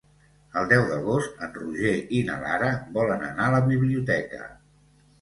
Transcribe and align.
El 0.61 0.71
deu 0.71 0.85
d'agost 0.91 1.43
en 1.49 1.53
Roger 1.59 1.93
i 2.21 2.23
na 2.31 2.41
Lara 2.47 2.73
volen 2.99 3.25
anar 3.31 3.49
a 3.49 3.55
la 3.61 3.65
biblioteca. 3.71 4.47